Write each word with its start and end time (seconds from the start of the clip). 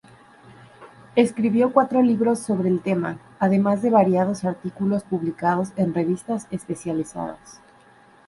Escribió 1.15 1.73
cuatro 1.73 2.01
libros 2.01 2.39
sobre 2.39 2.69
el 2.69 2.81
tema, 2.81 3.19
además 3.37 3.83
de 3.83 3.91
variados 3.91 4.43
artículos 4.45 5.03
publicados 5.03 5.73
en 5.75 5.93
revistas 5.93 6.47
especializadas. 6.49 7.61